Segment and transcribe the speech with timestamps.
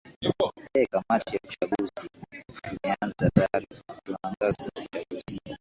[0.77, 2.09] ee kamati ya uchaguzi
[2.67, 5.39] imeanza tayari kuutangaza uchaguzi